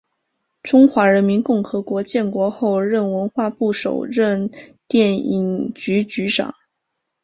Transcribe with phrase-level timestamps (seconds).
[0.63, 4.49] 中华人民共和国建国后任文化部首任
[4.87, 6.55] 电影局局长。